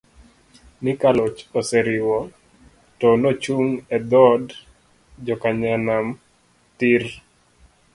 ni 0.83 0.93
ka 1.01 1.09
loch 1.17 1.39
oseriwo, 1.59 2.17
to 2.99 3.07
nochung 3.21 3.69
e 3.95 3.97
dhood 4.09 4.45
jokanyanam 5.25 6.07
tiir!! 6.77 7.03